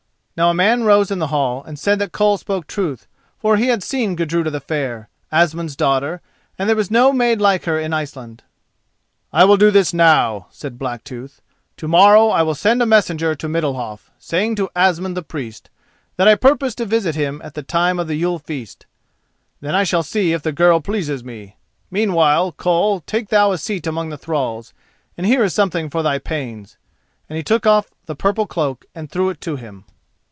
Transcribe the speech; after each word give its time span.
Now 0.37 0.49
a 0.49 0.53
man 0.55 0.85
rose 0.85 1.11
in 1.11 1.19
the 1.19 1.27
hall 1.27 1.63
and 1.65 1.77
said 1.77 1.99
that 1.99 2.13
Koll 2.13 2.35
spoke 2.35 2.65
truth, 2.65 3.05
for 3.37 3.57
he 3.57 3.67
had 3.67 3.83
seen 3.83 4.15
Gudruda 4.15 4.49
the 4.49 4.59
Fair, 4.59 5.07
Asmund's 5.31 5.75
daughter, 5.75 6.19
and 6.57 6.67
there 6.67 6.75
was 6.75 6.89
no 6.89 7.13
maid 7.13 7.39
like 7.39 7.65
her 7.65 7.79
in 7.79 7.93
Iceland. 7.93 8.41
"I 9.31 9.43
will 9.45 9.57
do 9.57 9.69
this 9.69 9.93
now," 9.93 10.47
said 10.49 10.79
Blacktooth. 10.79 11.41
"To 11.77 11.87
morrow 11.87 12.29
I 12.29 12.41
will 12.41 12.55
send 12.55 12.81
a 12.81 12.87
messenger 12.87 13.35
to 13.35 13.47
Middalhof, 13.47 14.09
saying 14.17 14.55
to 14.55 14.69
Asmund 14.75 15.15
the 15.15 15.21
Priest 15.21 15.69
that 16.15 16.27
I 16.27 16.33
purpose 16.33 16.73
to 16.75 16.85
visit 16.85 17.13
him 17.13 17.39
at 17.43 17.53
the 17.53 17.61
time 17.61 17.99
of 17.99 18.07
the 18.07 18.15
Yule 18.15 18.39
feast; 18.39 18.87
then 19.59 19.75
I 19.75 19.83
shall 19.83 20.01
see 20.01 20.33
if 20.33 20.41
the 20.41 20.51
girl 20.51 20.79
pleases 20.81 21.23
me. 21.23 21.57
Meanwhile, 21.91 22.53
Koll, 22.53 23.01
take 23.01 23.29
thou 23.29 23.51
a 23.51 23.59
seat 23.59 23.85
among 23.85 24.09
the 24.09 24.17
thralls, 24.17 24.73
and 25.15 25.27
here 25.27 25.43
is 25.43 25.53
something 25.53 25.87
for 25.91 26.01
thy 26.01 26.17
pains," 26.17 26.77
and 27.29 27.37
he 27.37 27.43
took 27.43 27.67
off 27.67 27.91
the 28.07 28.15
purple 28.15 28.47
cloak 28.47 28.85
and 28.95 29.11
threw 29.11 29.29
it 29.29 29.39
to 29.41 29.55
him. 29.57 29.83